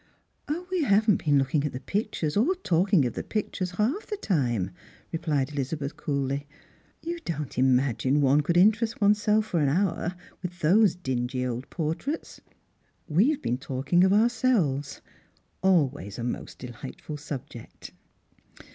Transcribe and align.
"We 0.71 0.81
haven't 0.81 1.23
been 1.23 1.37
looking 1.37 1.63
at 1.63 1.73
the 1.73 1.79
pictures 1.79 2.35
or 2.35 2.55
talking 2.55 3.05
of 3.05 3.13
the 3.13 3.23
pictures 3.23 3.69
half 3.77 4.07
the 4.07 4.17
time," 4.17 4.71
replied 5.11 5.51
Elizabeth 5.51 5.95
coolly." 5.95 6.47
You 7.03 7.19
don't 7.23 7.55
imagine 7.55 8.19
one 8.19 8.41
could 8.41 8.57
interest 8.57 8.99
oneself 8.99 9.45
for 9.45 9.59
an 9.59 9.69
hour 9.69 10.15
with 10.41 10.57
those 10.61 10.95
dingy 10.95 11.45
old 11.45 11.69
portraits. 11.69 12.41
We 13.07 13.29
have 13.29 13.43
been 13.43 13.59
talking 13.59 14.03
of 14.03 14.11
ourselves— 14.11 15.01
always 15.61 16.17
a 16.17 16.23
nwst 16.23 16.57
delightful 16.57 17.17
subject." 17.17 17.91